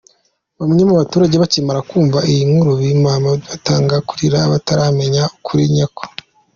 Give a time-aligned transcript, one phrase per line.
[0.59, 6.03] Bamwe mu baturage bakimara kumva iyi nkuru mpimbano btangiye kurira bataramenya ukuri nyako.